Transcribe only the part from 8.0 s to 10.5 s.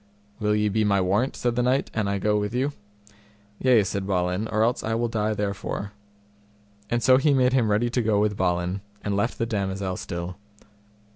go with Balin, and left the damosel still.